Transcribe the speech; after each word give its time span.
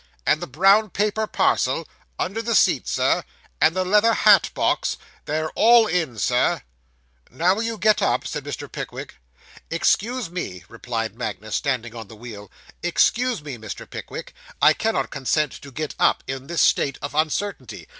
'And 0.25 0.41
the 0.41 0.47
brown 0.47 0.89
paper 0.89 1.27
parcel?' 1.27 1.87
'Under 2.17 2.41
the 2.41 2.55
seat, 2.55 2.87
Sir.' 2.87 3.23
'And 3.61 3.75
the 3.75 3.85
leather 3.85 4.15
hat 4.15 4.49
box?' 4.55 4.97
'They're 5.25 5.51
all 5.51 5.85
in, 5.85 6.17
Sir.' 6.17 6.63
'Now, 7.29 7.53
will 7.53 7.61
you 7.61 7.77
get 7.77 8.01
up?' 8.01 8.25
said 8.25 8.43
Mr. 8.43 8.67
Pickwick. 8.71 9.17
'Excuse 9.69 10.31
me,' 10.31 10.63
replied 10.67 11.13
Magnus, 11.15 11.55
standing 11.55 11.93
on 11.95 12.07
the 12.07 12.15
wheel. 12.15 12.51
'Excuse 12.81 13.43
me, 13.43 13.59
Mr. 13.59 13.87
Pickwick. 13.87 14.33
I 14.59 14.73
cannot 14.73 15.11
consent 15.11 15.51
to 15.61 15.71
get 15.71 15.93
up, 15.99 16.23
in 16.25 16.47
this 16.47 16.63
state 16.63 16.97
of 17.03 17.13
uncertainty. 17.13 17.87